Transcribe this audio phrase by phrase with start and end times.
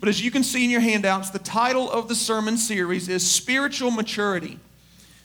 [0.00, 3.30] But as you can see in your handouts, the title of the sermon series is
[3.30, 4.58] Spiritual Maturity.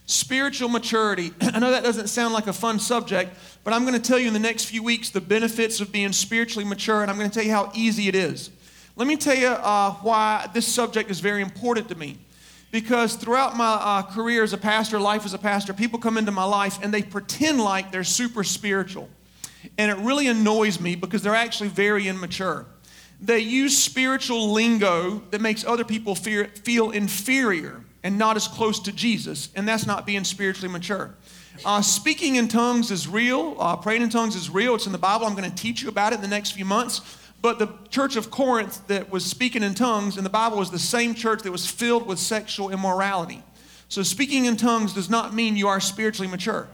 [0.05, 1.31] Spiritual maturity.
[1.41, 4.27] I know that doesn't sound like a fun subject, but I'm going to tell you
[4.27, 7.33] in the next few weeks the benefits of being spiritually mature, and I'm going to
[7.33, 8.51] tell you how easy it is.
[8.97, 12.17] Let me tell you uh, why this subject is very important to me.
[12.71, 16.31] Because throughout my uh, career as a pastor, life as a pastor, people come into
[16.31, 19.09] my life and they pretend like they're super spiritual.
[19.77, 22.65] And it really annoys me because they're actually very immature.
[23.21, 28.79] They use spiritual lingo that makes other people fear, feel inferior and not as close
[28.81, 31.15] to Jesus, and that's not being spiritually mature.
[31.63, 33.55] Uh, speaking in tongues is real.
[33.59, 34.75] Uh, praying in tongues is real.
[34.75, 35.25] It's in the Bible.
[35.25, 37.01] I'm going to teach you about it in the next few months.
[37.41, 40.79] But the church of Corinth that was speaking in tongues in the Bible was the
[40.79, 43.43] same church that was filled with sexual immorality.
[43.87, 46.67] So speaking in tongues does not mean you are spiritually mature.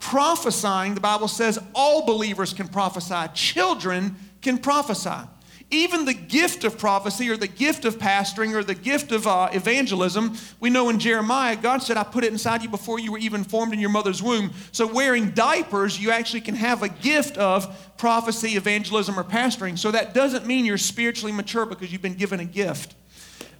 [0.00, 5.26] Prophesying, the Bible says all believers can prophesy, children can prophesy.
[5.70, 9.50] Even the gift of prophecy or the gift of pastoring or the gift of uh,
[9.52, 13.18] evangelism, we know in Jeremiah, God said, I put it inside you before you were
[13.18, 14.52] even formed in your mother's womb.
[14.72, 19.78] So, wearing diapers, you actually can have a gift of prophecy, evangelism, or pastoring.
[19.78, 22.94] So, that doesn't mean you're spiritually mature because you've been given a gift.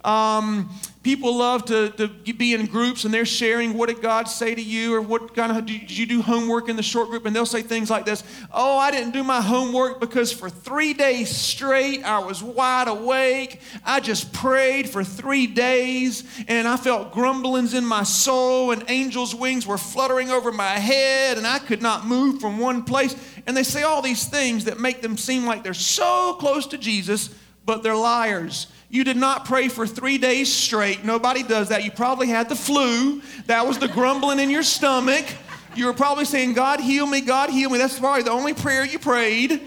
[0.04, 0.70] Um,
[1.02, 4.60] people love to, to be in groups and they're sharing what did God say to
[4.60, 7.46] you or what kind of did you do homework in the short group and they'll
[7.46, 12.04] say things like this Oh, I didn't do my homework because for three days straight
[12.04, 13.60] I was wide awake.
[13.84, 19.34] I just prayed for three days and I felt grumblings in my soul and angels'
[19.34, 23.16] wings were fluttering over my head and I could not move from one place.
[23.46, 26.78] And they say all these things that make them seem like they're so close to
[26.78, 28.66] Jesus, but they're liars.
[28.90, 31.04] You did not pray for three days straight.
[31.04, 31.84] Nobody does that.
[31.84, 33.20] You probably had the flu.
[33.46, 35.26] That was the grumbling in your stomach.
[35.74, 37.78] You were probably saying, God, heal me, God, heal me.
[37.78, 39.60] That's probably the only prayer you prayed.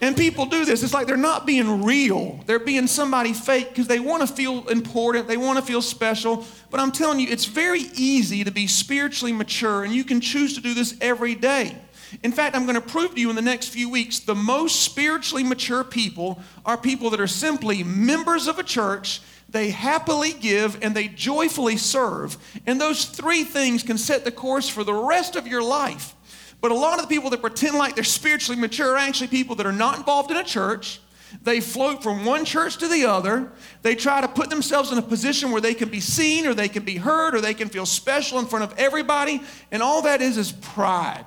[0.00, 0.84] And people do this.
[0.84, 2.38] It's like they're not being real.
[2.46, 5.26] They're being somebody fake because they want to feel important.
[5.26, 6.44] They want to feel special.
[6.70, 10.54] But I'm telling you, it's very easy to be spiritually mature, and you can choose
[10.54, 11.76] to do this every day.
[12.22, 14.82] In fact, I'm going to prove to you in the next few weeks the most
[14.82, 19.20] spiritually mature people are people that are simply members of a church.
[19.48, 22.36] They happily give and they joyfully serve.
[22.66, 26.14] And those three things can set the course for the rest of your life.
[26.60, 29.56] But a lot of the people that pretend like they're spiritually mature are actually people
[29.56, 31.00] that are not involved in a church.
[31.42, 33.52] They float from one church to the other.
[33.82, 36.68] They try to put themselves in a position where they can be seen or they
[36.68, 39.42] can be heard or they can feel special in front of everybody.
[39.70, 41.26] And all that is is pride.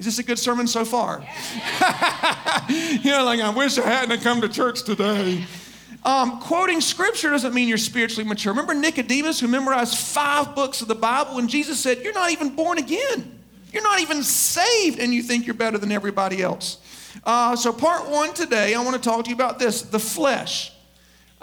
[0.00, 1.18] Is this a good sermon so far?
[2.70, 5.44] you know, like, I wish I hadn't come to church today.
[6.06, 8.50] Um, quoting scripture doesn't mean you're spiritually mature.
[8.54, 12.56] Remember Nicodemus who memorized five books of the Bible and Jesus said, You're not even
[12.56, 13.40] born again.
[13.74, 16.78] You're not even saved, and you think you're better than everybody else.
[17.22, 20.72] Uh, so, part one today, I want to talk to you about this the flesh.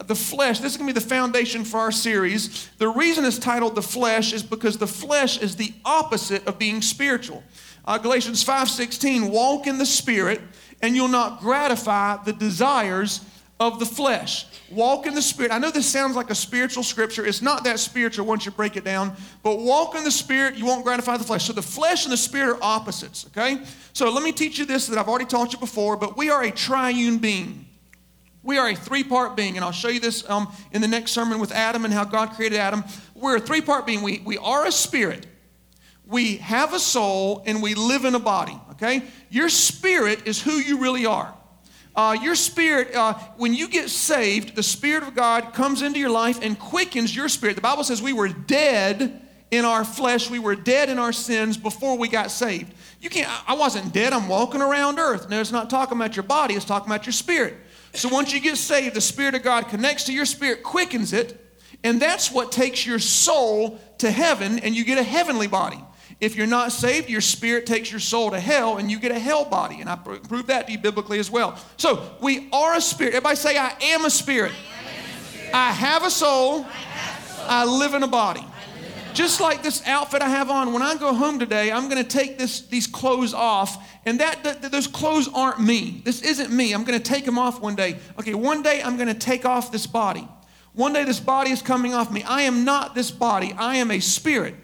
[0.04, 2.70] The flesh, this is going to be the foundation for our series.
[2.80, 6.84] The reason it's titled The Flesh is because the flesh is the opposite of being
[6.84, 7.44] spiritual.
[7.88, 10.42] Uh, Galatians 5:16, walk in the spirit
[10.82, 13.22] and you'll not gratify the desires
[13.62, 14.46] of the flesh.
[14.70, 15.52] Walk in the spirit.
[15.54, 17.26] I know this sounds like a spiritual scripture.
[17.26, 20.66] It's not that spiritual once you break it down, but walk in the spirit, you
[20.66, 21.46] won't gratify the flesh.
[21.46, 23.64] So the flesh and the spirit are opposites, okay?
[23.94, 26.44] So let me teach you this that I've already taught you before, but we are
[26.44, 27.66] a triune being.
[28.44, 31.14] We are a three part being, and I'll show you this um, in the next
[31.14, 32.84] sermon with Adam and how God created Adam.
[33.16, 34.04] We're a three part being.
[34.04, 35.26] We, we are a spirit
[36.08, 39.04] we have a soul and we live in a body, okay?
[39.30, 41.34] Your spirit is who you really are.
[41.96, 46.12] Uh, your spirit, uh, when you get saved, the Spirit of God comes into your
[46.12, 47.56] life and quickens your spirit.
[47.56, 49.20] The Bible says we were dead
[49.50, 52.72] in our flesh, we were dead in our sins before we got saved.
[53.02, 55.28] You can't, I wasn't dead, I'm walking around earth.
[55.28, 57.56] No, it's not talking about your body, it's talking about your spirit.
[57.94, 61.44] So once you get saved, the Spirit of God connects to your spirit, quickens it,
[61.84, 65.84] and that's what takes your soul to heaven, and you get a heavenly body.
[66.20, 69.20] If you're not saved, your spirit takes your soul to hell and you get a
[69.20, 69.82] hell body.
[69.82, 71.60] And I prove that to you biblically as well.
[71.78, 73.14] So we are a spirit.
[73.14, 74.52] Everybody say, I am a spirit.
[75.54, 76.66] I, have a soul.
[77.44, 78.44] I, live in a body.
[79.14, 82.10] Just like this outfit I have on, when I go home today, I'm going to
[82.10, 86.02] take this, these clothes off, and that, that those clothes aren't me.
[86.04, 86.74] This isn't me.
[86.74, 87.98] I'm going to take them off one day.
[88.20, 90.28] Okay, one day I'm going to take off this body.
[90.74, 92.24] One day this body is coming off me.
[92.24, 93.54] I am not this body.
[93.58, 94.56] I am a spirit.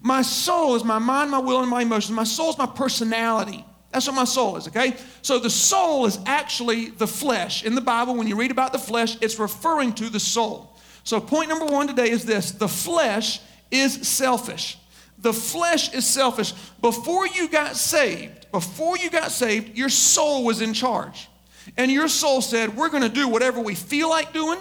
[0.00, 2.14] My soul is my mind, my will, and my emotions.
[2.14, 3.64] My soul is my personality.
[3.90, 4.96] That's what my soul is, okay?
[5.22, 7.64] So the soul is actually the flesh.
[7.64, 10.76] In the Bible, when you read about the flesh, it's referring to the soul.
[11.04, 13.40] So, point number one today is this the flesh
[13.70, 14.78] is selfish.
[15.18, 16.52] The flesh is selfish.
[16.80, 21.28] Before you got saved, before you got saved, your soul was in charge.
[21.76, 24.58] And your soul said, We're going to do whatever we feel like doing,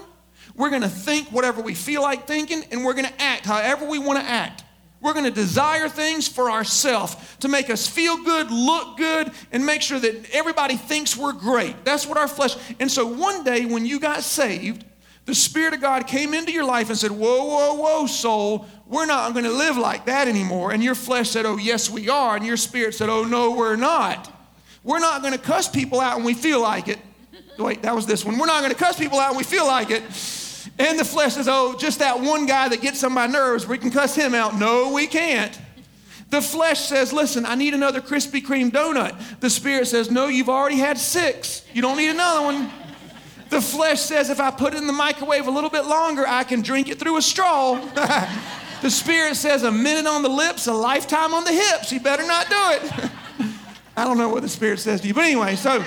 [0.55, 3.85] we're going to think whatever we feel like thinking, and we're going to act however
[3.85, 4.63] we want to act.
[4.99, 9.65] We're going to desire things for ourselves to make us feel good, look good, and
[9.65, 11.85] make sure that everybody thinks we're great.
[11.85, 12.55] That's what our flesh.
[12.79, 14.83] And so one day when you got saved,
[15.25, 19.05] the Spirit of God came into your life and said, Whoa, whoa, whoa, soul, we're
[19.05, 20.71] not going to live like that anymore.
[20.71, 22.35] And your flesh said, Oh, yes, we are.
[22.35, 24.33] And your spirit said, Oh, no, we're not.
[24.83, 26.97] We're not going to cuss people out when we feel like it.
[27.59, 28.37] Wait, that was this one.
[28.37, 30.03] We're not going to cuss people out when we feel like it.
[30.79, 33.77] And the flesh says, Oh, just that one guy that gets on my nerves, we
[33.77, 34.57] can cuss him out.
[34.57, 35.57] No, we can't.
[36.29, 39.39] The flesh says, Listen, I need another Krispy Kreme donut.
[39.39, 41.63] The spirit says, No, you've already had six.
[41.73, 42.71] You don't need another one.
[43.49, 46.43] The flesh says, If I put it in the microwave a little bit longer, I
[46.43, 47.75] can drink it through a straw.
[48.81, 51.91] the spirit says, A minute on the lips, a lifetime on the hips.
[51.91, 53.11] You better not do it.
[53.97, 55.83] I don't know what the spirit says to you, but anyway, so.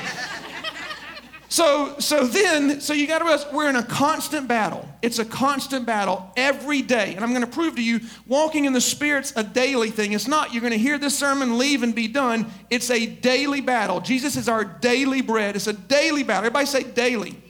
[1.50, 4.88] So, so then, so you got to realize we're in a constant battle.
[5.02, 7.16] It's a constant battle every day.
[7.16, 10.12] And I'm going to prove to you, walking in the Spirit's a daily thing.
[10.12, 12.46] It's not you're going to hear this sermon, leave, and be done.
[12.70, 14.00] It's a daily battle.
[14.00, 15.56] Jesus is our daily bread.
[15.56, 16.46] It's a daily battle.
[16.46, 17.32] Everybody say daily.
[17.32, 17.42] daily.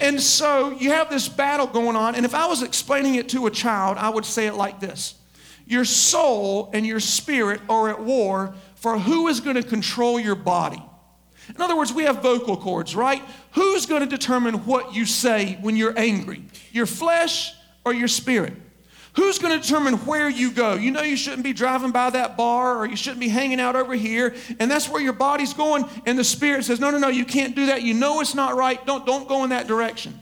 [0.00, 2.14] And so you have this battle going on.
[2.14, 5.16] And if I was explaining it to a child, I would say it like this
[5.66, 10.36] Your soul and your spirit are at war for who is going to control your
[10.36, 10.80] body.
[11.48, 13.22] In other words, we have vocal cords, right?
[13.52, 16.42] Who's going to determine what you say when you're angry?
[16.72, 17.54] Your flesh
[17.84, 18.54] or your spirit?
[19.14, 20.74] Who's going to determine where you go?
[20.74, 23.76] You know you shouldn't be driving by that bar or you shouldn't be hanging out
[23.76, 27.08] over here, and that's where your body's going, and the spirit says, No, no, no,
[27.08, 27.82] you can't do that.
[27.82, 28.84] You know it's not right.
[28.86, 30.18] Don't, don't go in that direction.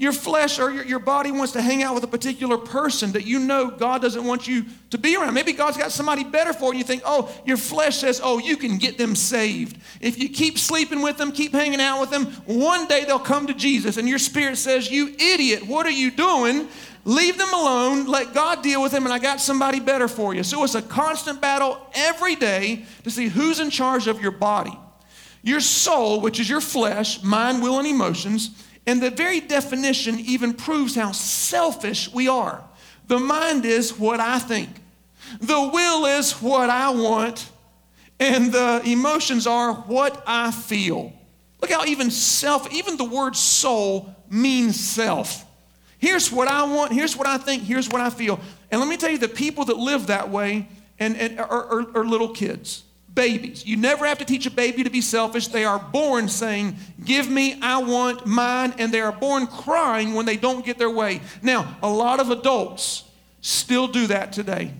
[0.00, 3.26] Your flesh or your, your body wants to hang out with a particular person that
[3.26, 5.34] you know God doesn't want you to be around.
[5.34, 6.78] Maybe God's got somebody better for you.
[6.78, 9.76] You think, oh, your flesh says, oh, you can get them saved.
[10.00, 13.46] If you keep sleeping with them, keep hanging out with them, one day they'll come
[13.48, 13.98] to Jesus.
[13.98, 16.68] And your spirit says, you idiot, what are you doing?
[17.04, 20.42] Leave them alone, let God deal with them, and I got somebody better for you.
[20.42, 24.78] So it's a constant battle every day to see who's in charge of your body.
[25.42, 28.50] Your soul, which is your flesh, mind, will, and emotions,
[28.86, 32.62] and the very definition even proves how selfish we are.
[33.06, 34.68] The mind is what I think,
[35.40, 37.48] the will is what I want,
[38.18, 41.12] and the emotions are what I feel.
[41.60, 45.44] Look how even self, even the word soul means self.
[45.98, 48.40] Here's what I want, here's what I think, here's what I feel.
[48.70, 50.68] And let me tell you, the people that live that way
[50.98, 52.84] and, and are, are, are little kids
[53.20, 53.66] babies.
[53.66, 55.48] You never have to teach a baby to be selfish.
[55.48, 60.24] They are born saying, Give me, I want mine, and they are born crying when
[60.24, 61.20] they don't get their way.
[61.42, 63.04] Now, a lot of adults
[63.42, 64.72] still do that today.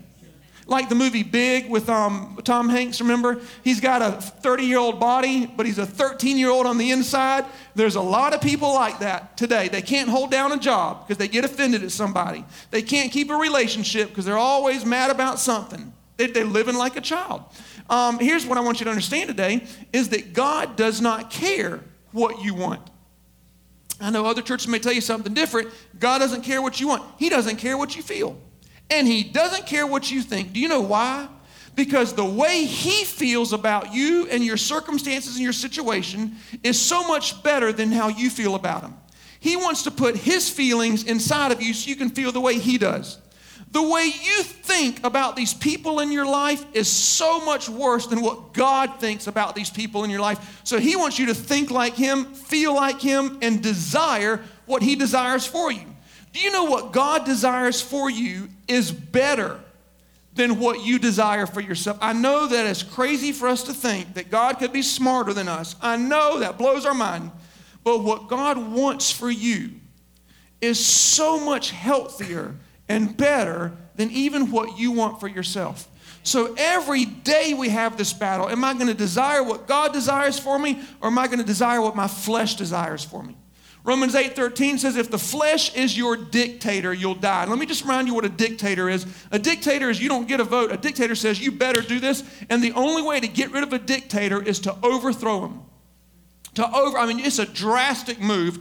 [0.65, 3.41] Like the movie Big with um, Tom Hanks, remember?
[3.63, 6.89] He's got a 30 year old body, but he's a 13 year old on the
[6.89, 7.45] inside.
[7.75, 9.67] There's a lot of people like that today.
[9.67, 12.43] They can't hold down a job because they get offended at somebody.
[12.71, 15.93] They can't keep a relationship because they're always mad about something.
[16.21, 17.43] They, they're living like a child.
[17.89, 21.79] Um, here's what I want you to understand today is that God does not care
[22.11, 22.91] what you want.
[23.99, 25.69] I know other churches may tell you something different.
[25.99, 27.03] God doesn't care what you want.
[27.17, 28.37] He doesn't care what you feel.
[28.91, 30.53] And he doesn't care what you think.
[30.53, 31.27] Do you know why?
[31.73, 37.07] Because the way he feels about you and your circumstances and your situation is so
[37.07, 38.93] much better than how you feel about him.
[39.39, 42.59] He wants to put his feelings inside of you so you can feel the way
[42.59, 43.17] he does.
[43.69, 48.21] The way you think about these people in your life is so much worse than
[48.21, 50.61] what God thinks about these people in your life.
[50.63, 54.95] So He wants you to think like Him, feel like Him, and desire what He
[54.95, 55.85] desires for you.
[56.33, 59.59] Do you know what God desires for you is better
[60.33, 61.97] than what you desire for yourself?
[62.01, 65.47] I know that it's crazy for us to think that God could be smarter than
[65.47, 65.75] us.
[65.81, 67.31] I know that blows our mind.
[67.83, 69.71] But what God wants for you
[70.61, 72.55] is so much healthier
[72.91, 75.87] and better than even what you want for yourself.
[76.23, 78.49] So every day we have this battle.
[78.49, 81.45] Am I going to desire what God desires for me, or am I going to
[81.45, 83.35] desire what my flesh desires for me?
[83.83, 87.45] Romans 8:13 says if the flesh is your dictator, you'll die.
[87.45, 89.07] let me just remind you what a dictator is.
[89.31, 90.71] A dictator is you don't get a vote.
[90.71, 93.73] A dictator says you better do this, and the only way to get rid of
[93.73, 95.61] a dictator is to overthrow him
[96.53, 98.59] to over i mean it's a drastic move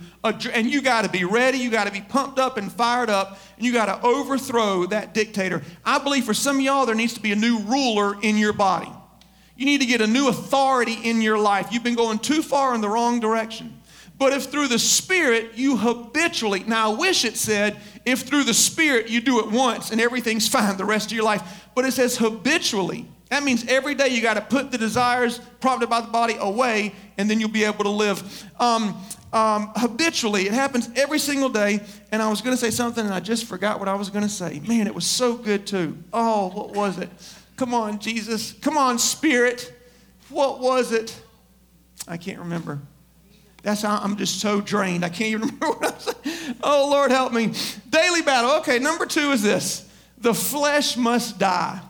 [0.52, 3.38] and you got to be ready you got to be pumped up and fired up
[3.60, 5.62] and you got to overthrow that dictator.
[5.84, 8.54] I believe for some of y'all there needs to be a new ruler in your
[8.54, 8.90] body.
[9.54, 11.68] You need to get a new authority in your life.
[11.70, 13.82] You've been going too far in the wrong direction.
[14.16, 18.54] But if through the spirit you habitually now i wish it said if through the
[18.54, 21.68] spirit you do it once and everything's fine the rest of your life.
[21.74, 25.88] But it says habitually That means every day you got to put the desires prompted
[25.88, 28.44] by the body away, and then you'll be able to live.
[28.58, 29.00] Um,
[29.32, 31.80] um, habitually, it happens every single day.
[32.10, 34.24] And I was going to say something, and I just forgot what I was going
[34.24, 34.60] to say.
[34.66, 35.96] Man, it was so good too.
[36.12, 37.08] Oh, what was it?
[37.56, 38.52] Come on, Jesus.
[38.54, 39.72] Come on, Spirit.
[40.28, 41.16] What was it?
[42.08, 42.80] I can't remember.
[43.62, 45.04] That's how I'm just so drained.
[45.04, 46.56] I can't even remember what I was saying.
[46.64, 47.52] Oh, Lord, help me.
[47.88, 48.58] Daily battle.
[48.58, 51.80] Okay, number two is this the flesh must die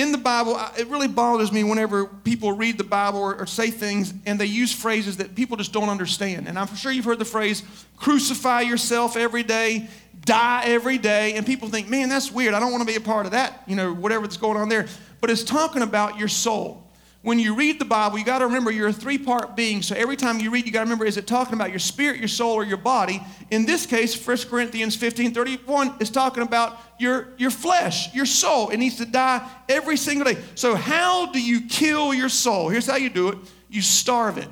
[0.00, 3.70] in the Bible, it really bothers me whenever people read the Bible or, or, say
[3.70, 6.48] things and they use phrases that people just don't understand.
[6.48, 7.62] And I'm sure you've heard the phrase,
[7.96, 9.88] crucify yourself every day,
[10.24, 11.34] die every day.
[11.34, 12.54] And people think, man, that's weird.
[12.54, 14.86] I don't want to be a part of that, you know, whatever's going on there.
[15.20, 16.89] But it's talking about your soul
[17.22, 19.82] when you read the Bible, you got to remember you're a three part being.
[19.82, 22.18] So every time you read, you got to remember is it talking about your spirit,
[22.18, 23.20] your soul, or your body?
[23.50, 28.70] In this case, 1 Corinthians 15 31 is talking about your, your flesh, your soul.
[28.70, 30.40] It needs to die every single day.
[30.54, 32.70] So, how do you kill your soul?
[32.70, 34.48] Here's how you do it you starve it.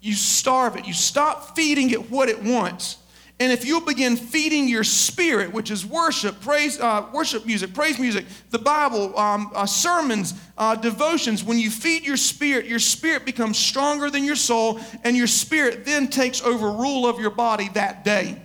[0.00, 0.86] You starve it.
[0.86, 2.98] You stop feeding it what it wants
[3.38, 7.98] and if you begin feeding your spirit, which is worship, praise, uh, worship music, praise
[7.98, 13.26] music, the Bible, um, uh, sermons, uh, devotions, when you feed your spirit, your spirit
[13.26, 17.68] becomes stronger than your soul, and your spirit then takes over rule of your body
[17.74, 18.40] that day.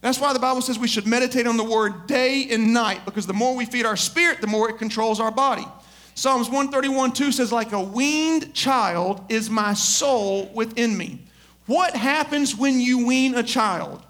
[0.00, 3.26] That's why the Bible says we should meditate on the word day and night, because
[3.26, 5.66] the more we feed our spirit, the more it controls our body.
[6.14, 11.18] Psalms 131 2 says, Like a weaned child is my soul within me.
[11.66, 14.05] What happens when you wean a child?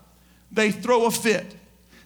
[0.51, 1.55] They throw a fit.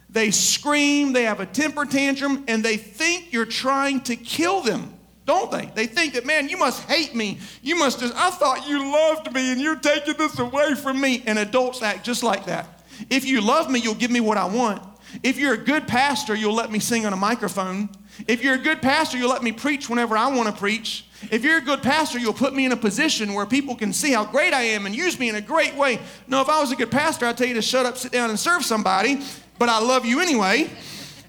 [0.09, 4.93] They scream, they have a temper tantrum, and they think you're trying to kill them,
[5.25, 5.71] don't they?
[5.73, 7.39] They think that, man, you must hate me.
[7.61, 11.23] You must just, I thought you loved me and you're taking this away from me.
[11.25, 12.83] And adults act just like that.
[13.09, 14.83] If you love me, you'll give me what I want.
[15.23, 17.89] If you're a good pastor, you'll let me sing on a microphone.
[18.27, 21.05] If you're a good pastor, you'll let me preach whenever I want to preach.
[21.29, 24.11] If you're a good pastor, you'll put me in a position where people can see
[24.11, 25.99] how great I am and use me in a great way.
[26.27, 28.29] No, if I was a good pastor, I'd tell you to shut up, sit down,
[28.29, 29.21] and serve somebody,
[29.59, 30.69] but I love you anyway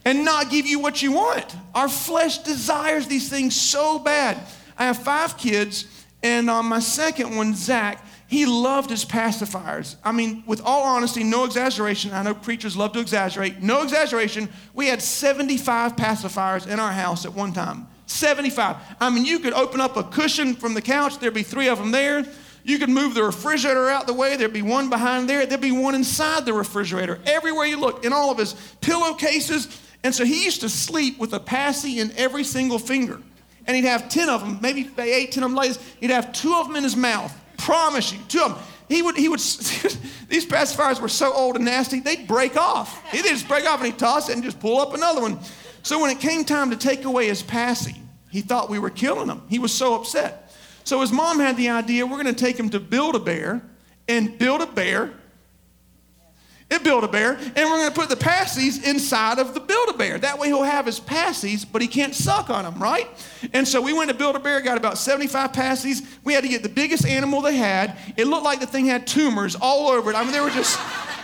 [0.04, 1.56] and not give you what you want.
[1.74, 4.38] Our flesh desires these things so bad.
[4.78, 5.86] I have five kids,
[6.22, 9.96] and on my second one, Zach, he loved his pacifiers.
[10.02, 12.12] I mean, with all honesty, no exaggeration.
[12.12, 13.60] I know preachers love to exaggerate.
[13.60, 14.48] No exaggeration.
[14.72, 17.86] We had 75 pacifiers in our house at one time.
[18.12, 18.76] 75.
[19.00, 21.78] I mean, you could open up a cushion from the couch, there'd be three of
[21.78, 22.24] them there.
[22.64, 25.72] You could move the refrigerator out the way, there'd be one behind there, there'd be
[25.72, 27.18] one inside the refrigerator.
[27.26, 29.80] Everywhere you look, in all of his pillowcases.
[30.04, 33.20] And so he used to sleep with a passy in every single finger.
[33.66, 35.78] And he'd have 10 of them, maybe eight, 10 of them ladies.
[36.00, 37.36] He'd have two of them in his mouth.
[37.56, 38.62] Promise you, two of them.
[38.88, 39.40] He would, he would,
[40.28, 43.10] these pacifiers were so old and nasty, they'd break off.
[43.10, 45.38] He'd just break off and he'd toss it and just pull up another one.
[45.82, 47.96] So when it came time to take away his passy,
[48.30, 49.42] he thought we were killing him.
[49.48, 50.52] He was so upset.
[50.84, 53.62] So his mom had the idea we're going to take him to Build a Bear
[54.08, 55.12] and build a bear.
[56.70, 59.90] It build a bear, and we're going to put the passies inside of the build
[59.90, 60.18] a bear.
[60.18, 63.06] That way he'll have his passies, but he can't suck on them, right?
[63.52, 66.06] And so we went to build a bear, got about 75 passies.
[66.24, 67.98] We had to get the biggest animal they had.
[68.16, 70.16] It looked like the thing had tumors all over it.
[70.16, 70.80] I mean, there were just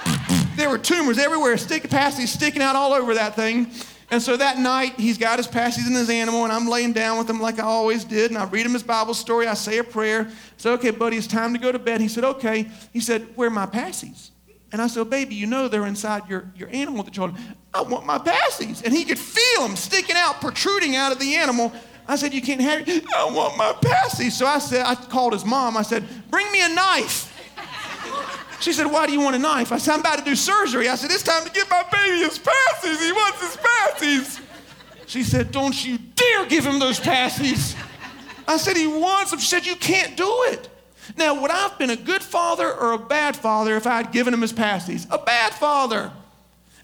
[0.57, 3.71] there were tumors everywhere, stick passies sticking out all over that thing.
[4.11, 7.19] And so that night, he's got his passies in his animal, and I'm laying down
[7.19, 8.31] with him like I always did.
[8.31, 9.47] And I read him his Bible story.
[9.47, 10.29] I say a prayer.
[10.29, 12.01] I said, Okay, buddy, it's time to go to bed.
[12.01, 12.71] He said, Okay.
[12.93, 14.31] He said, Where are my passies?
[14.73, 17.37] And I said, Baby, you know they're inside your, your animal that you hold.
[17.75, 18.83] I want my passies.
[18.83, 21.71] And he could feel them sticking out, protruding out of the animal.
[22.07, 23.05] I said, You can't have it.
[23.15, 24.33] I want my passies.
[24.33, 25.77] So I said, I called his mom.
[25.77, 27.35] I said, Bring me a knife.
[28.61, 29.73] She said, Why do you want a knife?
[29.73, 30.89] I said, I'm about to do surgery.
[30.89, 33.01] I said, It's time to give my baby his passies.
[33.01, 34.41] He wants his passies.
[35.07, 37.77] She said, Don't you dare give him those passies.
[38.47, 39.41] I said, He wants them.
[39.41, 40.69] She said, You can't do it.
[41.17, 44.13] Now, would I have been a good father or a bad father if I had
[44.13, 45.07] given him his passies?
[45.11, 46.13] A bad father.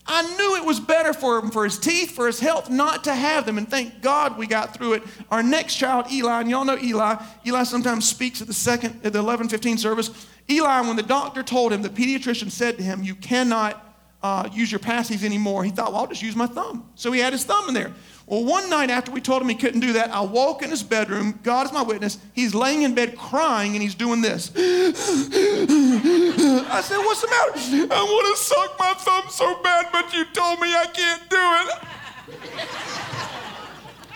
[0.06, 3.14] I knew it was better for him, for his teeth, for his health, not to
[3.14, 3.56] have them.
[3.56, 5.02] And thank God we got through it.
[5.30, 7.16] Our next child, Eli, and y'all know Eli.
[7.46, 10.10] Eli sometimes speaks at the second, at the 11:15 service.
[10.50, 14.70] Eli, when the doctor told him, the pediatrician said to him, "You cannot uh, use
[14.70, 17.44] your passies anymore." He thought, "Well, I'll just use my thumb." So he had his
[17.44, 17.92] thumb in there.
[18.26, 20.82] Well, one night after we told him he couldn't do that, I walk in his
[20.82, 21.38] bedroom.
[21.42, 22.16] God is my witness.
[22.32, 24.50] He's laying in bed crying and he's doing this.
[24.56, 24.92] I
[26.80, 27.52] said, What's the matter?
[27.92, 31.36] I want to suck my thumb so bad, but you told me I can't do
[31.36, 31.68] it.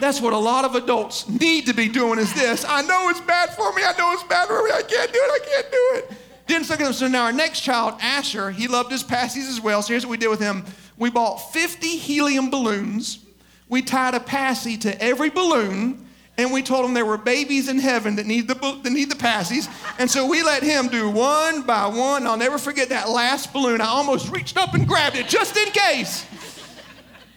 [0.01, 2.65] That's what a lot of adults need to be doing is this.
[2.67, 3.83] I know it's bad for me.
[3.85, 4.71] I know it's bad for me.
[4.71, 5.43] I can't do it.
[5.43, 6.13] I can't do it.
[6.47, 6.93] Didn't suck him.
[6.93, 9.83] So now our next child, Asher, he loved his passies as well.
[9.83, 10.65] So here's what we did with him.
[10.97, 13.25] We bought 50 helium balloons
[13.69, 16.07] we tied a passy to every balloon,
[16.39, 19.17] and we told him there were babies in heaven that need the that need the
[19.17, 22.27] passies, and so we let him do one by one.
[22.27, 23.81] I'll never forget that last balloon.
[23.81, 26.25] I almost reached up and grabbed it just in case,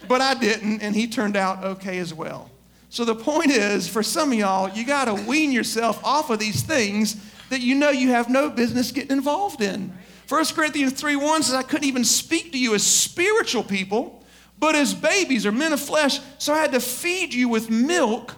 [0.07, 2.50] but I didn't, and he turned out okay as well.
[2.91, 6.39] So the point is, for some of y'all, you got to wean yourself off of
[6.39, 7.15] these things
[7.49, 9.93] that you know you have no business getting involved in.
[10.27, 14.25] 1 Corinthians 3 1 says, I couldn't even speak to you as spiritual people,
[14.59, 18.35] but as babies or men of flesh, so I had to feed you with milk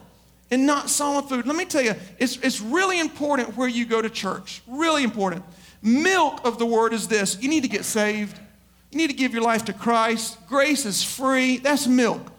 [0.52, 1.48] and not solid food.
[1.48, 4.62] Let me tell you, it's, it's really important where you go to church.
[4.68, 5.42] Really important.
[5.82, 8.38] Milk of the word is this you need to get saved,
[8.92, 10.38] you need to give your life to Christ.
[10.46, 11.56] Grace is free.
[11.56, 12.30] That's milk.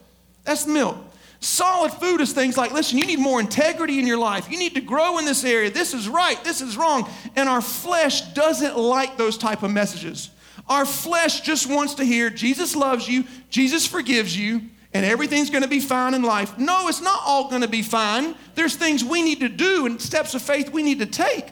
[0.46, 0.98] That's milk.
[1.40, 4.50] Solid food is things like, listen, you need more integrity in your life.
[4.50, 5.70] You need to grow in this area.
[5.70, 7.10] This is right, this is wrong.
[7.36, 10.30] And our flesh doesn't like those type of messages.
[10.68, 14.62] Our flesh just wants to hear Jesus loves you, Jesus forgives you,
[14.94, 16.58] and everything's going to be fine in life.
[16.58, 18.34] No, it's not all going to be fine.
[18.56, 21.52] There's things we need to do and steps of faith we need to take.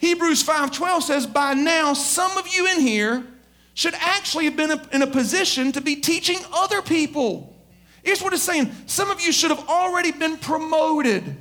[0.00, 3.26] Hebrews 5:12 says, "By now some of you in here
[3.74, 7.49] should actually have been in a position to be teaching other people."
[8.02, 11.36] Here's what it's saying some of you should have already been promoted.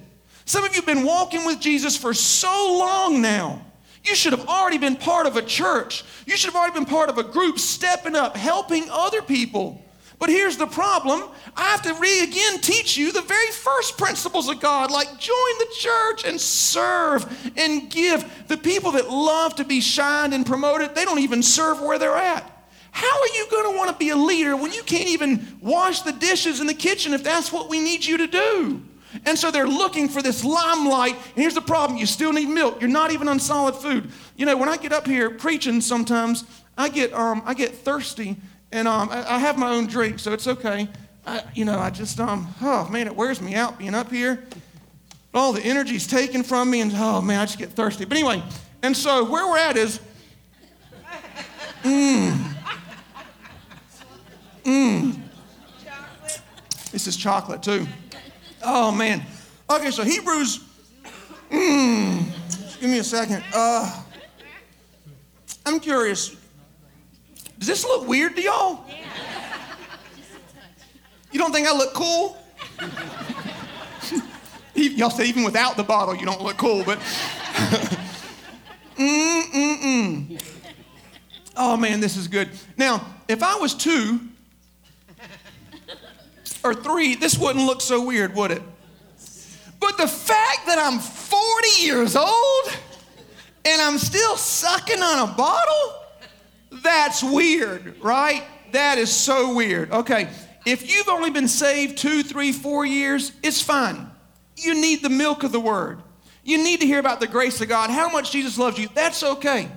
[0.46, 3.62] Some of you have been walking with Jesus for so long now.
[4.04, 6.04] You should have already been part of a church.
[6.26, 9.84] You should have already been part of a group stepping up, helping other people.
[10.20, 11.24] But here's the problem
[11.56, 15.58] I have to re again teach you the very first principles of God, like join
[15.60, 18.48] the church and serve and give.
[18.48, 22.18] The people that love to be shined and promoted, they don't even serve where they're
[22.18, 22.59] at.
[22.92, 26.02] How are you going to want to be a leader when you can't even wash
[26.02, 28.82] the dishes in the kitchen if that's what we need you to do?
[29.26, 31.16] And so they're looking for this limelight.
[31.16, 32.80] And here's the problem you still need milk.
[32.80, 34.10] You're not even on solid food.
[34.36, 36.44] You know, when I get up here preaching sometimes,
[36.78, 38.38] I get, um, I get thirsty
[38.72, 40.88] and um, I, I have my own drink, so it's okay.
[41.26, 44.44] I, you know, I just, um, oh man, it wears me out being up here.
[45.34, 48.06] All the energy's taken from me, and oh man, I just get thirsty.
[48.06, 48.44] But anyway,
[48.82, 50.00] and so where we're at is,
[51.84, 52.56] mmm.
[54.70, 55.20] Mmm.
[56.92, 57.88] This is chocolate too.
[58.64, 59.24] Oh man.
[59.70, 60.64] Okay, so Hebrews.
[61.50, 62.26] Mmm.
[62.80, 63.44] Give me a second.
[63.54, 64.04] Uh,
[65.66, 66.36] I'm curious.
[67.58, 68.86] Does this look weird to y'all?
[71.32, 72.38] You don't think I look cool?
[74.76, 77.00] y'all say even without the bottle, you don't look cool, but.
[81.62, 82.50] Oh man, this is good.
[82.78, 84.22] Now, if I was two,
[86.64, 88.62] or three, this wouldn't look so weird, would it?
[89.80, 92.78] But the fact that I'm 40 years old
[93.66, 95.94] and I'm still sucking on a bottle,
[96.84, 98.44] that's weird, right?
[98.72, 99.92] That is so weird.
[99.92, 100.30] Okay,
[100.66, 104.10] if you've only been saved two, three, four years, it's fine.
[104.56, 106.02] You need the milk of the word.
[106.44, 108.90] You need to hear about the grace of God, how much Jesus loves you.
[108.94, 109.70] That's okay.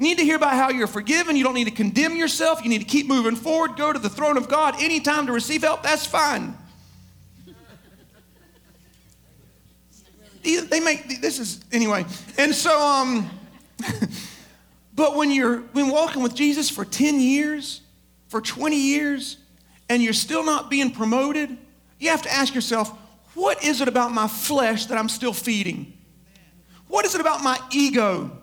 [0.00, 1.36] You need to hear about how you're forgiven.
[1.36, 2.62] You don't need to condemn yourself.
[2.64, 3.76] You need to keep moving forward.
[3.76, 5.82] Go to the throne of God anytime to receive help.
[5.82, 6.56] That's fine.
[10.42, 12.06] They make this is anyway.
[12.38, 13.28] And so um
[14.94, 17.82] but when you're been walking with Jesus for 10 years,
[18.28, 19.36] for 20 years,
[19.90, 21.58] and you're still not being promoted,
[21.98, 22.90] you have to ask yourself,
[23.34, 25.92] what is it about my flesh that I'm still feeding?
[26.88, 28.39] What is it about my ego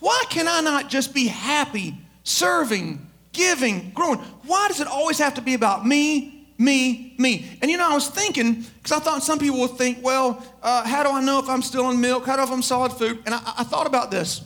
[0.00, 4.18] why can I not just be happy, serving, giving, growing?
[4.46, 7.58] Why does it always have to be about me, me, me?
[7.60, 10.86] And you know, I was thinking, because I thought some people would think, well, uh,
[10.86, 12.26] how do I know if I'm still on milk?
[12.26, 13.22] How do I know if I'm solid food?
[13.26, 14.42] And I, I thought about this.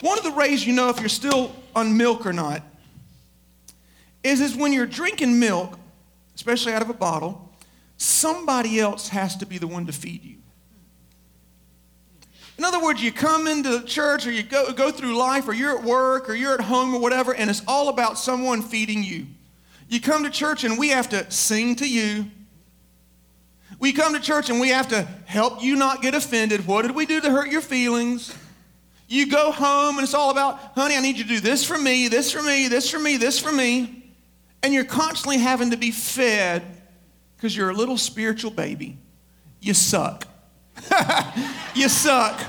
[0.00, 2.62] One of the ways you know if you're still on milk or not
[4.22, 5.78] is, is when you're drinking milk,
[6.34, 7.52] especially out of a bottle,
[7.96, 10.36] somebody else has to be the one to feed you.
[12.58, 15.78] In other words, you come into church or you go, go through life or you're
[15.78, 19.26] at work or you're at home or whatever, and it's all about someone feeding you.
[19.88, 22.30] You come to church and we have to sing to you.
[23.78, 26.66] We come to church and we have to help you not get offended.
[26.66, 28.34] What did we do to hurt your feelings?
[29.06, 31.78] You go home and it's all about, honey, I need you to do this for
[31.78, 34.14] me, this for me, this for me, this for me.
[34.62, 36.62] And you're constantly having to be fed
[37.36, 38.96] because you're a little spiritual baby.
[39.60, 40.26] You suck.
[41.74, 42.40] you suck.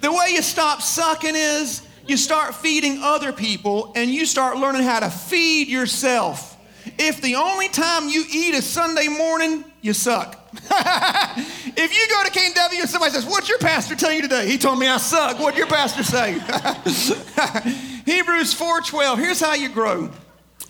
[0.00, 4.82] The way you stop sucking is you start feeding other people and you start learning
[4.82, 6.56] how to feed yourself.
[6.98, 10.36] If the only time you eat is Sunday morning, you suck.
[10.54, 14.48] if you go to KW and somebody says, What's your pastor tell you today?
[14.48, 15.38] He told me I suck.
[15.38, 16.32] What'd your pastor say?
[18.06, 19.18] Hebrews 4:12.
[19.18, 20.10] Here's how you grow.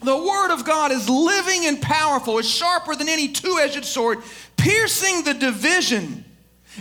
[0.02, 4.18] The word of God is living and powerful, it's sharper than any two-edged sword,
[4.56, 6.24] piercing the division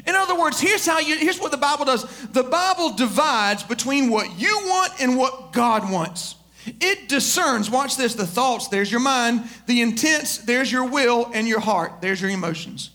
[0.05, 2.05] In other words, here's how you here's what the Bible does.
[2.27, 6.35] The Bible divides between what you want and what God wants.
[6.65, 11.47] It discerns, watch this, the thoughts, there's your mind, the intents, there's your will, and
[11.47, 12.91] your heart, there's your emotions.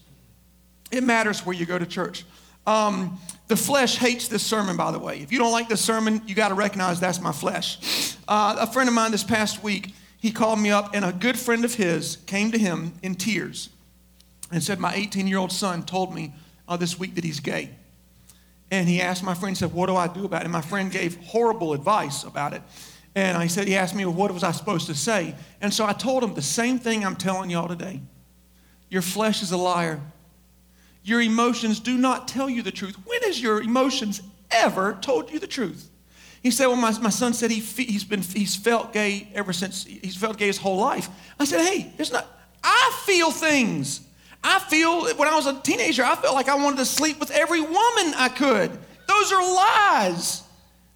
[0.91, 2.25] It matters where you go to church.
[2.67, 5.19] Um, the flesh hates this sermon, by the way.
[5.19, 8.17] If you don't like this sermon, you got to recognize that's my flesh.
[8.29, 11.39] Uh, a friend of mine this past week, he called me up, and a good
[11.39, 13.71] friend of his came to him in tears
[14.51, 16.33] and said, My 18 year old son told me
[16.69, 17.71] uh, this week that he's gay.
[18.71, 20.45] And he asked my friend, said, What do I do about it?
[20.45, 22.63] And my friend gave horrible advice about it.
[23.15, 25.35] And I said, He asked me, well, What was I supposed to say?
[25.61, 28.01] And so I told him the same thing I'm telling y'all today.
[28.89, 30.01] Your flesh is a liar.
[31.03, 32.97] Your emotions do not tell you the truth.
[33.05, 35.91] When has your emotions ever told you the truth?
[36.43, 39.85] He said, Well, my, my son said he, he's, been, he's felt gay ever since
[39.85, 41.09] he's felt gay his whole life.
[41.39, 42.27] I said, Hey, it's not,
[42.63, 44.01] I feel things.
[44.45, 47.31] I feel, when I was a teenager, I felt like I wanted to sleep with
[47.31, 48.71] every woman I could.
[49.09, 50.43] Those are lies,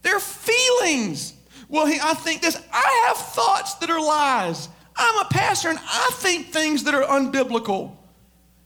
[0.02, 1.32] they're feelings.
[1.70, 4.68] Well, I think this, I have thoughts that are lies.
[4.96, 7.94] I'm a pastor and I think things that are unbiblical.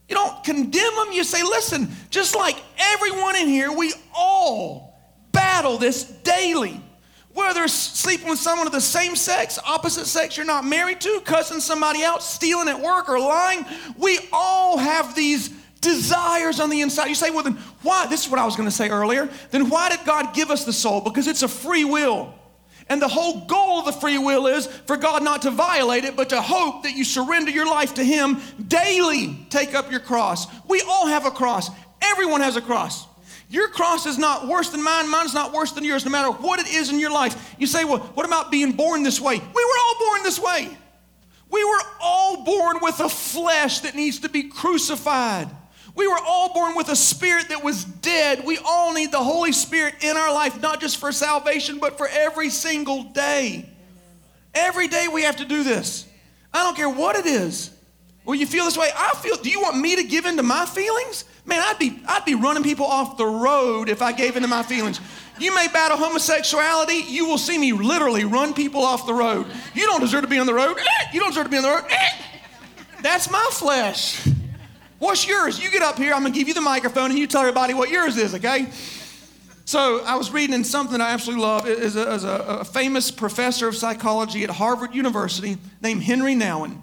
[0.09, 4.95] You don't condemn them, you say, listen, just like everyone in here, we all
[5.33, 6.81] battle this daily.
[7.35, 11.61] Whether sleeping with someone of the same sex, opposite sex you're not married to, cussing
[11.61, 13.65] somebody out, stealing at work, or lying,
[13.97, 15.49] we all have these
[15.81, 17.09] desires on the inside.
[17.09, 18.07] You say, well, then why?
[18.07, 19.29] This is what I was going to say earlier.
[19.51, 21.01] Then why did God give us the soul?
[21.01, 22.35] Because it's a free will.
[22.89, 26.17] And the whole goal of the free will is for God not to violate it,
[26.17, 29.47] but to hope that you surrender your life to Him daily.
[29.49, 30.47] Take up your cross.
[30.69, 31.71] We all have a cross,
[32.03, 33.07] everyone has a cross.
[33.53, 36.59] Your cross is not worse than mine, mine's not worse than yours, no matter what
[36.59, 37.55] it is in your life.
[37.59, 39.39] You say, well, what about being born this way?
[39.39, 40.71] We were all born this way.
[41.51, 45.51] We were all born with a flesh that needs to be crucified.
[45.95, 48.43] We were all born with a spirit that was dead.
[48.43, 52.09] We all need the Holy Spirit in our life, not just for salvation, but for
[52.09, 53.69] every single day.
[54.55, 56.09] Every day we have to do this.
[56.55, 57.71] I don't care what it is.
[58.25, 58.89] Well, you feel this way.
[58.97, 59.37] I feel.
[59.37, 61.25] Do you want me to give in to my feelings?
[61.45, 64.49] Man, I'd be I'd be running people off the road if I gave in to
[64.49, 65.01] my feelings.
[65.41, 67.05] You may battle homosexuality.
[67.09, 69.47] You will see me literally run people off the road.
[69.75, 70.79] You don't deserve to be on the road.
[70.79, 71.85] Eh, you don't deserve to be on the road.
[71.89, 72.11] Eh.
[73.03, 74.25] That's my flesh.
[75.01, 75.61] What's yours?
[75.61, 77.91] You get up here, I'm gonna give you the microphone and you tell everybody what
[77.91, 78.69] yours is, okay?
[79.65, 81.67] So I was reading in something I absolutely love.
[81.67, 86.81] It is a, a, a famous professor of psychology at Harvard University named Henry Nouwen.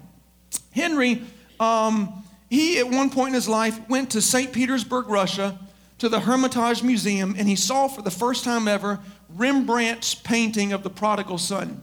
[0.72, 1.22] Henry,
[1.58, 4.52] um, he at one point in his life went to St.
[4.52, 5.58] Petersburg, Russia,
[5.98, 8.98] to the Hermitage Museum, and he saw for the first time ever
[9.36, 11.82] Rembrandt's painting of the prodigal son.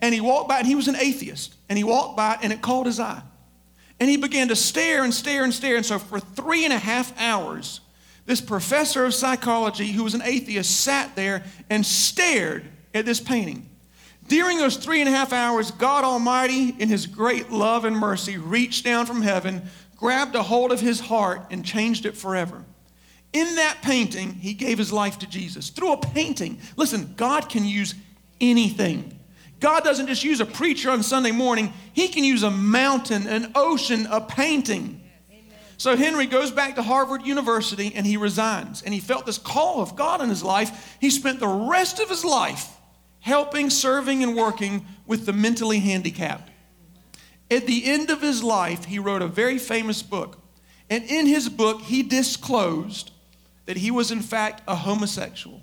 [0.00, 2.60] And he walked by, and he was an atheist, and he walked by, and it
[2.60, 3.22] caught his eye.
[4.00, 5.76] And he began to stare and stare and stare.
[5.76, 7.80] And so, for three and a half hours,
[8.26, 13.69] this professor of psychology, who was an atheist, sat there and stared at this painting.
[14.30, 18.38] During those three and a half hours, God Almighty, in His great love and mercy,
[18.38, 19.60] reached down from heaven,
[19.96, 22.64] grabbed a hold of his heart, and changed it forever.
[23.32, 25.70] In that painting, he gave his life to Jesus.
[25.70, 26.60] Through a painting.
[26.76, 27.96] Listen, God can use
[28.40, 29.18] anything.
[29.58, 33.50] God doesn't just use a preacher on Sunday morning, He can use a mountain, an
[33.56, 35.02] ocean, a painting.
[35.76, 38.82] So Henry goes back to Harvard University and he resigns.
[38.82, 40.96] And he felt this call of God in his life.
[41.00, 42.76] He spent the rest of his life
[43.20, 46.50] helping, serving, and working with the mentally handicapped.
[47.50, 50.38] At the end of his life, he wrote a very famous book.
[50.88, 53.10] And in his book, he disclosed
[53.66, 55.60] that he was, in fact, a homosexual.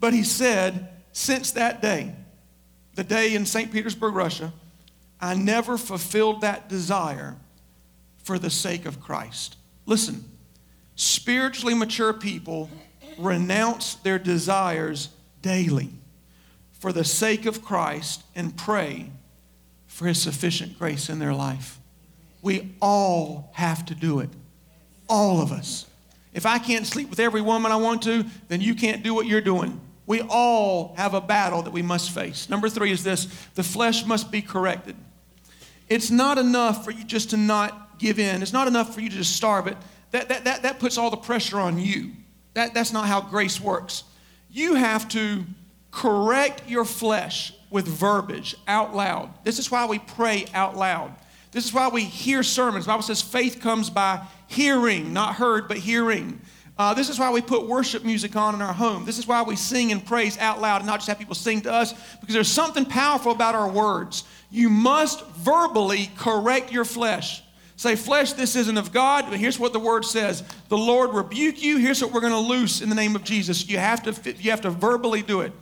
[0.00, 2.14] But he said, since that day,
[2.94, 3.72] the day in St.
[3.72, 4.52] Petersburg, Russia,
[5.20, 7.36] I never fulfilled that desire
[8.22, 9.56] for the sake of Christ.
[9.86, 10.24] Listen,
[10.94, 12.68] spiritually mature people
[13.18, 15.90] renounce their desires daily
[16.78, 19.10] for the sake of Christ and pray
[19.86, 21.78] for his sufficient grace in their life.
[22.42, 24.30] We all have to do it.
[25.08, 25.86] All of us.
[26.32, 29.26] If I can't sleep with every woman I want to, then you can't do what
[29.26, 29.80] you're doing.
[30.06, 32.48] We all have a battle that we must face.
[32.48, 34.96] Number three is this the flesh must be corrected.
[35.88, 39.08] It's not enough for you just to not give in, it's not enough for you
[39.08, 39.76] to just starve it.
[40.10, 42.12] That, that, that, that puts all the pressure on you.
[42.54, 44.04] That, that's not how grace works.
[44.50, 45.44] You have to
[45.96, 49.32] correct your flesh with verbiage out loud.
[49.44, 51.14] This is why we pray out loud.
[51.52, 52.84] This is why we hear sermons.
[52.84, 56.38] The Bible says faith comes by hearing, not heard, but hearing.
[56.76, 59.06] Uh, this is why we put worship music on in our home.
[59.06, 61.62] This is why we sing and praise out loud and not just have people sing
[61.62, 64.24] to us, because there's something powerful about our words.
[64.50, 67.42] You must verbally correct your flesh.
[67.76, 71.62] say, Flesh, this isn't of God, but here's what the word says The Lord rebuke
[71.62, 71.78] you.
[71.78, 73.66] Here's what we're going to loose in the name of Jesus.
[73.66, 75.52] You have to, you have to verbally do it.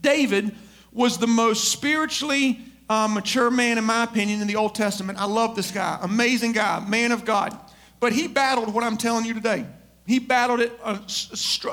[0.00, 0.54] David
[0.92, 5.20] was the most spiritually uh, mature man, in my opinion, in the Old Testament.
[5.20, 5.98] I love this guy.
[6.02, 7.56] Amazing guy, man of God.
[8.00, 9.66] But he battled what I'm telling you today.
[10.06, 10.98] He battled it uh,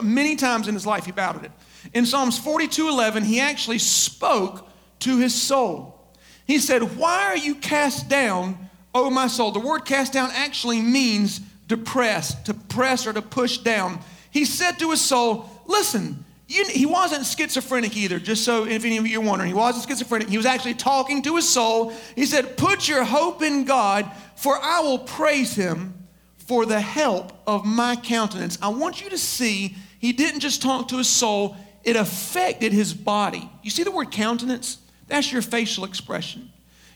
[0.04, 1.06] many times in his life.
[1.06, 1.52] He battled it.
[1.94, 4.68] In Psalms 42 11, he actually spoke
[5.00, 6.14] to his soul.
[6.46, 9.52] He said, Why are you cast down, O my soul?
[9.52, 14.00] The word cast down actually means depressed, to press or to push down.
[14.30, 18.98] He said to his soul, Listen, you, he wasn't schizophrenic either, just so if any
[18.98, 19.50] of you are wondering.
[19.50, 20.30] He wasn't schizophrenic.
[20.30, 21.92] He was actually talking to his soul.
[22.16, 26.08] He said, Put your hope in God, for I will praise him
[26.38, 28.58] for the help of my countenance.
[28.62, 32.94] I want you to see he didn't just talk to his soul, it affected his
[32.94, 33.50] body.
[33.62, 34.78] You see the word countenance?
[35.08, 36.52] That's your facial expression.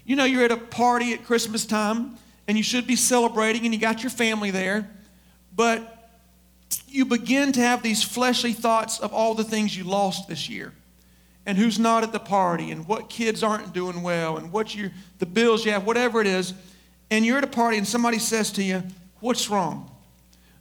[0.05, 3.73] You know, you're at a party at Christmas time and you should be celebrating and
[3.73, 4.89] you got your family there,
[5.53, 6.00] but
[6.91, 10.73] you begin to have these fleshly thoughts of all the things you lost this year.
[11.45, 12.71] And who's not at the party?
[12.71, 14.37] And what kids aren't doing well?
[14.37, 16.53] And what you the bills you have whatever it is.
[17.09, 18.83] And you're at a party and somebody says to you
[19.19, 19.89] what's wrong?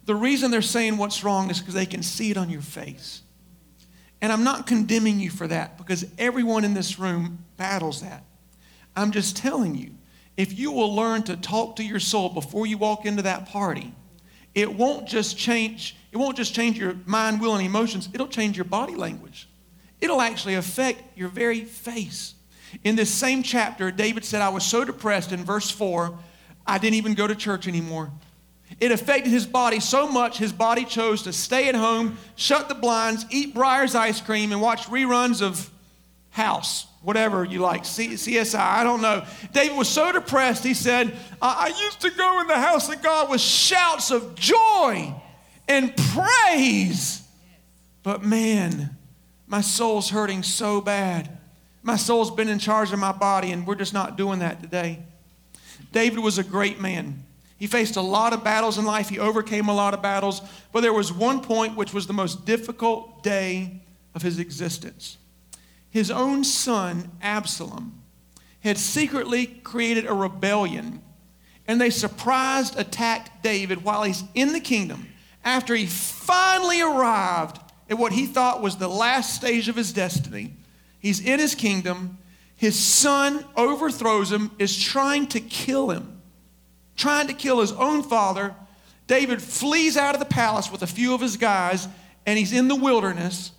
[0.05, 3.21] The reason they're saying what's wrong is because they can see it on your face.
[4.23, 8.23] And i'm not condemning you for that because everyone in this room battles that.
[8.95, 9.91] I'm just telling you
[10.37, 13.93] if you will learn to talk to your soul before you walk into that party
[14.53, 18.09] it won't just change it won't just change your mind will and emotions.
[18.13, 19.47] It'll change your body language.
[20.01, 22.35] It'll actually affect your very face.
[22.83, 25.31] In this same chapter david said i was so depressed.
[25.31, 26.17] In verse 4
[26.67, 28.11] i didn't even go to church anymore.
[28.79, 32.75] It affected his body so much his body chose to stay at home shut the
[32.75, 35.70] blinds eat Breyers ice cream and watch reruns of
[36.31, 39.25] house whatever you like, C- CSI, I don't know.
[39.53, 43.01] David was so depressed, he said, I-, I used to go in the house of
[43.01, 45.13] God with shouts of joy
[45.67, 47.23] and praise.
[48.03, 48.97] But man,
[49.47, 51.37] my soul's hurting so bad.
[51.83, 54.99] My soul's been in charge of my body, and we're just not doing that today.
[55.91, 57.23] David was a great man.
[57.57, 59.09] He faced a lot of battles in life.
[59.09, 60.41] He overcame a lot of battles.
[60.71, 63.81] But there was one point which was the most difficult day
[64.15, 65.17] of his existence
[65.91, 68.01] his own son, Absalom,
[68.61, 71.01] had secretly created a rebellion,
[71.67, 75.07] and they surprised attacked David while he's in the kingdom
[75.43, 80.53] after he finally arrived at what he thought was the last stage of his destiny.
[80.99, 82.17] He's in his kingdom.
[82.55, 86.21] His son overthrows him, is trying to kill him,
[86.95, 88.55] trying to kill his own father.
[89.07, 91.87] David flees out of the palace with a few of his guys,
[92.25, 93.51] and he's in the wilderness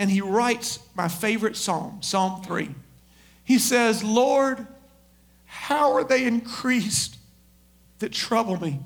[0.00, 2.74] and he writes my favorite psalm, Psalm 3.
[3.44, 4.66] He says, Lord,
[5.44, 7.18] how are they increased
[7.98, 8.80] that trouble me?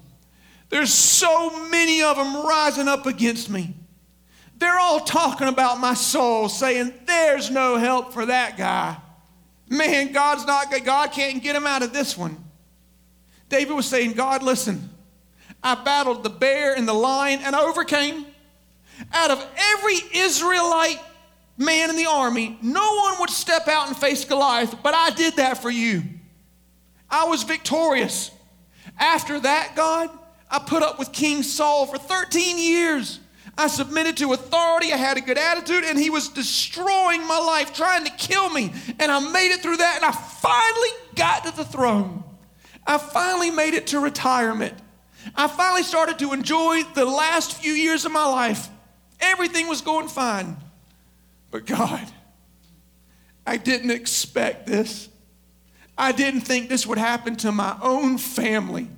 [0.71, 3.75] There's so many of them rising up against me.
[4.59, 8.97] They're all talking about my soul, saying, There's no help for that guy.
[9.69, 10.85] Man, God's not good.
[10.85, 12.43] God can't get him out of this one.
[13.49, 14.91] David was saying, God, listen,
[15.63, 18.27] I battled the bear and the lion and I overcame.
[19.13, 21.01] Out of every Israelite
[21.57, 25.37] man in the army, no one would step out and face Goliath, but I did
[25.37, 26.03] that for you.
[27.11, 28.31] I was victorious.
[28.99, 30.11] After that, God,
[30.51, 33.21] I put up with King Saul for 13 years.
[33.57, 34.93] I submitted to authority.
[34.93, 38.73] I had a good attitude, and he was destroying my life, trying to kill me.
[38.99, 42.25] And I made it through that, and I finally got to the throne.
[42.87, 44.75] I finally made it to retirement.
[45.35, 48.69] I finally started to enjoy the last few years of my life.
[49.25, 50.57] Everything was going fine.
[51.51, 52.07] But God,
[53.47, 55.09] I didn't expect this.
[55.97, 58.89] I didn't think this would happen to my own family.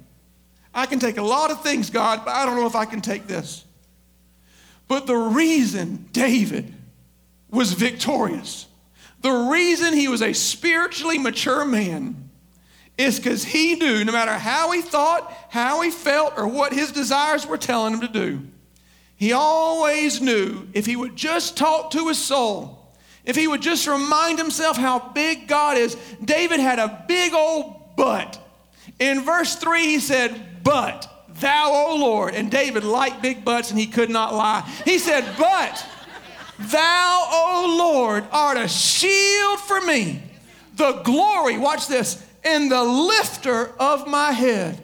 [0.74, 3.00] I can take a lot of things, God, but I don't know if I can
[3.00, 3.64] take this.
[4.88, 6.72] But the reason David
[7.50, 8.66] was victorious,
[9.20, 12.30] the reason he was a spiritually mature man,
[12.96, 16.92] is because he knew no matter how he thought, how he felt, or what his
[16.92, 18.40] desires were telling him to do,
[19.16, 22.92] he always knew if he would just talk to his soul,
[23.24, 25.96] if he would just remind himself how big God is.
[26.22, 28.38] David had a big old but.
[28.98, 32.34] In verse 3, he said, But thou, O Lord.
[32.34, 34.60] And David liked big butts and he could not lie.
[34.84, 35.84] He said, But
[36.58, 40.22] thou, O Lord, art a shield for me,
[40.74, 44.80] the glory, watch this, and the lifter of my head.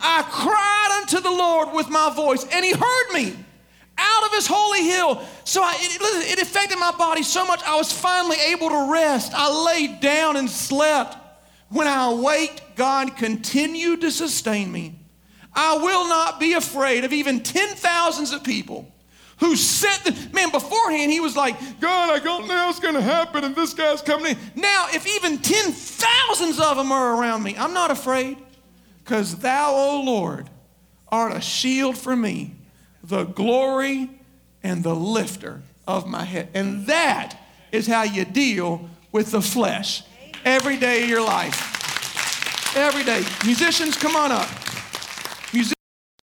[0.00, 3.36] I cried unto the Lord with my voice, and he heard me
[3.98, 5.22] out of his holy hill.
[5.44, 9.32] So I, it, it affected my body so much, I was finally able to rest.
[9.34, 11.16] I laid down and slept.
[11.68, 14.98] When I wait, God continued to sustain me.
[15.54, 18.88] I will not be afraid of even ten thousands of people
[19.38, 21.10] who sent the man beforehand.
[21.10, 24.32] He was like, God, I don't know what's going to happen, and this guy's coming
[24.32, 24.38] in.
[24.54, 28.38] Now, if even ten thousands of them are around me, I'm not afraid,
[29.02, 30.48] because Thou, O Lord,
[31.08, 32.54] art a shield for me,
[33.02, 34.10] the glory
[34.62, 36.48] and the lifter of my head.
[36.54, 37.36] And that
[37.72, 40.02] is how you deal with the flesh
[40.44, 42.76] every day of your life.
[42.76, 43.22] Every day.
[43.44, 44.48] Musicians, come on up.